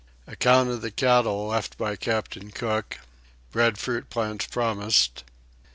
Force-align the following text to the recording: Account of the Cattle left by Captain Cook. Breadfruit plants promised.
Account 0.25 0.67
of 0.71 0.81
the 0.81 0.89
Cattle 0.89 1.49
left 1.49 1.77
by 1.77 1.95
Captain 1.95 2.49
Cook. 2.49 2.97
Breadfruit 3.51 4.09
plants 4.09 4.47
promised. 4.47 5.23